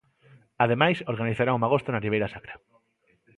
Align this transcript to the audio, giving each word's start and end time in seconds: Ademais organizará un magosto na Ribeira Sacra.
Ademais 0.63 0.97
organizará 1.13 1.51
un 1.53 1.61
magosto 1.65 1.89
na 1.91 2.03
Ribeira 2.05 2.31
Sacra. 2.33 2.55